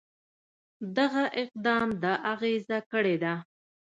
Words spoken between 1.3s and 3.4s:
اقدام د اغېزه کړې ده.